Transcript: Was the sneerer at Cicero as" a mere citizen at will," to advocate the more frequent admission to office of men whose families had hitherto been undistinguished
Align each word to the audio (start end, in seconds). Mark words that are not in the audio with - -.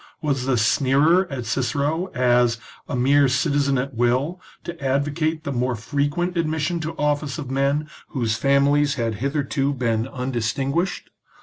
Was 0.19 0.47
the 0.47 0.53
sneerer 0.57 1.27
at 1.29 1.45
Cicero 1.45 2.07
as" 2.15 2.57
a 2.89 2.95
mere 2.95 3.27
citizen 3.27 3.77
at 3.77 3.93
will," 3.93 4.41
to 4.63 4.83
advocate 4.83 5.43
the 5.43 5.51
more 5.51 5.75
frequent 5.75 6.35
admission 6.35 6.79
to 6.79 6.97
office 6.97 7.37
of 7.37 7.51
men 7.51 7.87
whose 8.07 8.35
families 8.35 8.95
had 8.95 9.13
hitherto 9.21 9.73
been 9.75 10.07
undistinguished 10.07 11.11